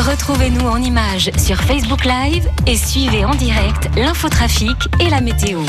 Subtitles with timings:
[0.00, 5.60] Retrouvez-nous en images sur Facebook Live et suivez en direct l'infotrafic et la météo.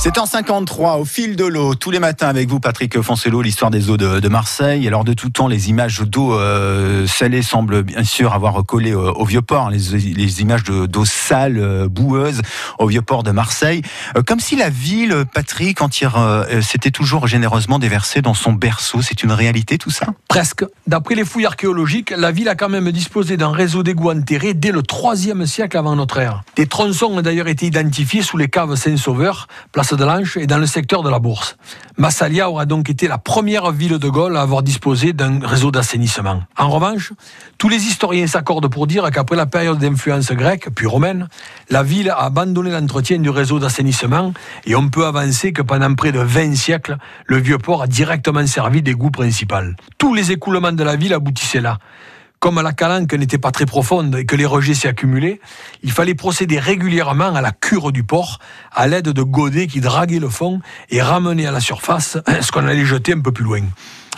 [0.00, 3.70] C'est en 53 au fil de l'eau tous les matins avec vous Patrick Foncello l'histoire
[3.70, 4.86] des eaux de, Marseille.
[4.88, 9.12] Alors de tout temps les images d'eau euh, salée semblent bien sûr avoir collé euh,
[9.12, 12.42] au vieux port les, les images d'eau sale euh, boueuse
[12.80, 13.82] au vieux port de Marseille
[14.26, 19.02] comme si la ville Patrick entière s'était toujours généreusement déversée dans son berceau.
[19.02, 20.06] C'est une réalité tout ça?
[20.26, 20.64] Presque.
[20.86, 24.72] D'après les fouilles archéologiques, la ville a quand même disposé d'un réseau d'égouts enterrés dès
[24.72, 26.42] le 3e siècle avant notre ère.
[26.56, 30.58] Des tronçons ont d'ailleurs été identifiés sous les caves Saint-Sauveur, place de l'Anche et dans
[30.58, 31.56] le secteur de la Bourse.
[31.96, 36.42] Massalia aura donc été la première ville de Gaulle à avoir disposé d'un réseau d'assainissement.
[36.56, 37.12] En revanche,
[37.58, 41.28] tous les historiens s'accordent pour dire qu'après la période d'influence grecque, puis romaine,
[41.70, 44.32] la ville a abandonné l'entretien du réseau d'assainissement
[44.64, 46.96] et on peut avancer que pendant près de 20 siècles,
[47.26, 49.76] le vieux port a directement servi d'égout principal.
[49.98, 51.78] Tous les écoulements de la ville aboutissaient là.
[52.40, 55.40] Comme la calanque n'était pas très profonde et que les rejets s'y accumulaient,
[55.82, 58.38] il fallait procéder régulièrement à la cure du port
[58.72, 62.66] à l'aide de godets qui draguaient le fond et ramenaient à la surface ce qu'on
[62.66, 63.62] allait jeter un peu plus loin.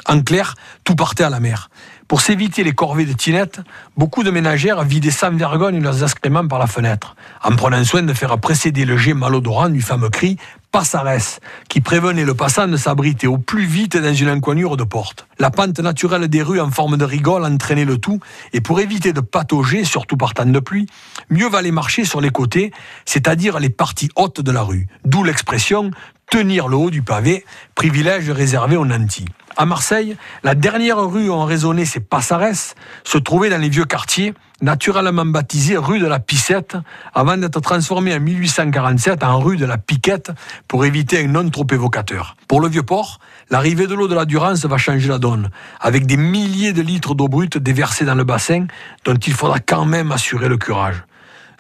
[0.07, 0.55] En clair,
[0.85, 1.71] tout partait à la mer.
[2.09, 3.61] Pour s'éviter les corvées de tinettes,
[3.97, 8.12] beaucoup de ménagères vidaient sans vergogne leurs excréments par la fenêtre, en prenant soin de
[8.12, 10.37] faire précéder le jet malodorant du fameux cri
[10.73, 15.27] Passares, qui prévenait le passant de s'abriter au plus vite dans une encoignure de porte.
[15.39, 18.21] La pente naturelle des rues en forme de rigole entraînait le tout,
[18.53, 20.87] et pour éviter de patauger, surtout par temps de pluie,
[21.29, 22.73] mieux valait marcher sur les côtés,
[23.05, 25.91] c'est-à-dire les parties hautes de la rue, d'où l'expression
[26.31, 29.27] tenir le haut du pavé, privilège réservé aux nantis.
[29.56, 32.41] À Marseille, la dernière rue où ont résonné ces passares
[33.05, 36.77] se trouvait dans les vieux quartiers, naturellement baptisée rue de la Pissette,
[37.15, 40.31] avant d'être transformée en 1847 en rue de la Piquette
[40.69, 42.37] pour éviter un nom trop évocateur.
[42.48, 43.19] Pour le vieux port,
[43.51, 47.15] l'arrivée de l'eau de la Durance va changer la donne, avec des milliers de litres
[47.15, 48.67] d'eau brute déversés dans le bassin,
[49.05, 51.05] dont il faudra quand même assurer le curage.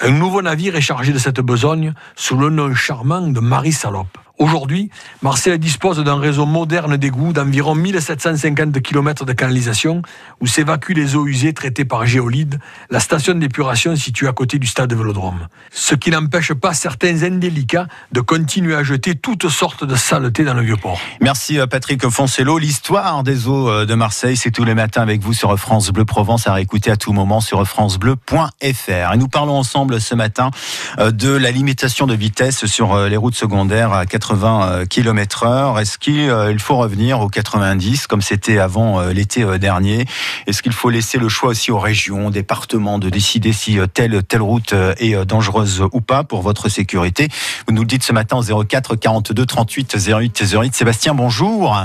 [0.02, 4.16] Un nouveau navire est chargé de cette besogne sous le nom charmant de Marie Salope.
[4.40, 4.88] Aujourd'hui,
[5.20, 10.00] Marseille dispose d'un réseau moderne d'égouts d'environ 1750 km de canalisation
[10.40, 12.58] où s'évacuent les eaux usées traitées par géolide,
[12.88, 15.46] la station d'épuration située à côté du stade Vélodrome.
[15.70, 20.54] Ce qui n'empêche pas certains indélicats de continuer à jeter toutes sortes de saletés dans
[20.54, 20.98] le vieux port.
[21.20, 22.56] Merci euh, Patrick Foncello.
[22.56, 26.06] L'histoire des eaux euh, de Marseille, c'est tous les matins avec vous sur France Bleu
[26.06, 29.12] Provence à réécouter à tout moment sur francebleu.fr.
[29.12, 30.50] Et nous parlons ensemble ce matin
[30.98, 35.42] euh, de la limitation de vitesse sur les routes secondaires à 80 80 euh, km
[35.42, 35.78] heure.
[35.80, 40.06] Est-ce qu'il euh, faut revenir aux 90 comme c'était avant euh, l'été dernier?
[40.46, 44.42] Est-ce qu'il faut laisser le choix aussi aux régions, départements de décider si telle telle
[44.42, 47.28] route est dangereuse ou pas pour votre sécurité?
[47.66, 50.74] Vous nous le dites ce matin au 04 42 38 08 08.
[50.74, 51.76] Sébastien, bonjour.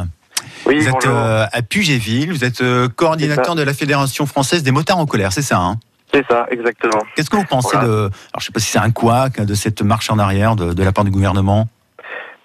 [0.68, 2.64] Oui, vous êtes à Pugéville, vous êtes
[2.96, 5.80] coordinateur de la Fédération française des motards en colère, c'est ça hein?
[6.14, 7.02] C'est ça, exactement.
[7.16, 9.82] Qu'est-ce que vous pensez de, alors je sais pas si c'est un couac, de cette
[9.82, 11.68] marche en arrière de la part du gouvernement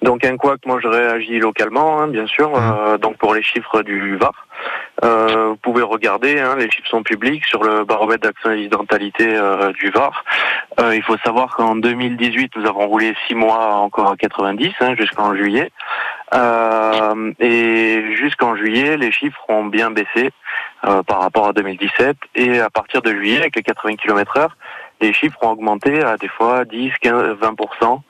[0.03, 2.50] donc un quoi que moi je réagis localement, hein, bien sûr.
[2.50, 2.55] Mmh.
[2.56, 4.47] Euh, donc pour les chiffres du VAR,
[5.05, 9.91] euh, vous pouvez regarder, hein, les chiffres sont publics sur le baromètre d'accidentalité euh, du
[9.91, 10.25] VAR.
[10.78, 14.94] Euh, il faut savoir qu'en 2018, nous avons roulé six mois encore à 90 hein,
[14.99, 15.71] jusqu'en juillet.
[16.34, 20.31] Euh, et jusqu'en juillet, les chiffres ont bien baissé
[21.06, 22.16] par rapport à 2017.
[22.37, 24.49] Et à partir de juillet, avec les 80 km/h,
[25.00, 28.00] les chiffres ont augmenté à des fois 10, 15, 20%.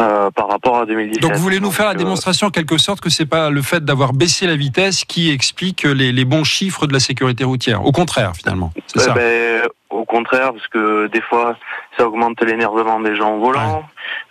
[0.00, 1.22] Euh, par rapport à 2017.
[1.22, 3.62] Donc vous voulez nous faire la euh, démonstration en quelque sorte que c'est pas le
[3.62, 7.86] fait d'avoir baissé la vitesse qui explique les, les, bons chiffres de la sécurité routière.
[7.86, 8.72] Au contraire, finalement.
[8.88, 9.12] C'est ça.
[9.12, 11.56] Ben, au contraire, parce que des fois,
[11.96, 13.84] ça augmente l'énervement des gens au volant,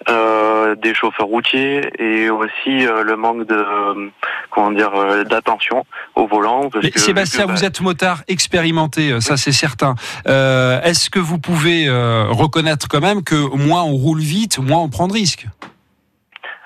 [0.10, 4.10] euh, des chauffeurs routiers, et aussi euh, le manque de, euh,
[4.50, 4.92] comment dire,
[5.26, 6.70] d'attention au volant.
[6.96, 9.96] Sébastien, vous êtes motard expérimenté, ça c'est certain.
[10.26, 15.08] Est-ce que vous pouvez reconnaître quand même que moins on roule vite, moins on prend
[15.08, 15.46] de risques?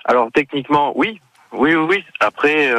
[0.05, 1.19] Alors techniquement, oui,
[1.51, 2.03] oui, oui, oui.
[2.19, 2.71] Après,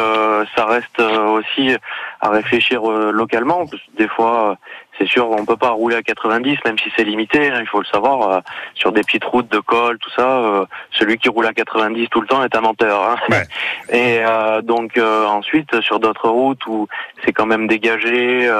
[0.56, 1.76] ça reste aussi
[2.20, 3.64] à réfléchir euh, localement.
[3.96, 4.56] des fois,
[4.98, 7.50] c'est sûr, on peut pas rouler à 90, même si c'est limité.
[7.50, 8.42] Hein, il faut le savoir.
[8.74, 12.26] sur des petites routes de col, tout ça, celui qui roule à 90 tout le
[12.26, 13.02] temps est un menteur.
[13.02, 13.42] Hein.
[13.92, 14.22] Et
[14.62, 16.88] donc ensuite, sur d'autres routes où
[17.24, 18.50] c'est quand même dégagé,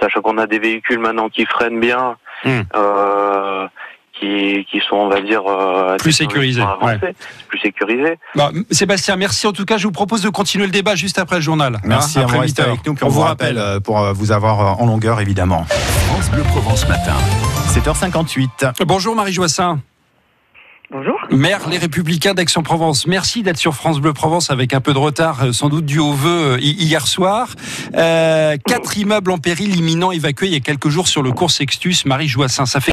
[0.00, 2.16] sachant qu'on a des véhicules maintenant qui freinent bien.
[2.44, 2.62] Hmm
[4.20, 6.62] qui, sont, on va dire, euh, plus sécurisés.
[7.48, 8.18] Plus sécurisés.
[8.34, 9.46] Bah, Sébastien, merci.
[9.46, 11.78] En tout cas, je vous propose de continuer le débat juste après le journal.
[11.84, 12.94] Merci hein, à vous rester avec nous.
[13.02, 15.64] on, vous rappelle euh, pour euh, vous avoir en longueur, évidemment.
[16.08, 17.14] France Bleu Provence Matin.
[17.74, 18.84] 7h58.
[18.84, 19.80] Bonjour Marie Joassin.
[20.88, 21.16] Bonjour.
[21.32, 23.08] Maire Les Républicains d'Aix-en-Provence.
[23.08, 26.12] Merci d'être sur France Bleu Provence avec un peu de retard, sans doute dû au
[26.12, 27.48] vœu hier soir.
[27.96, 31.50] Euh, quatre immeubles en péril imminent évacués il y a quelques jours sur le cours
[31.50, 32.66] Sextus, Marie Joassin.
[32.66, 32.84] Ça fait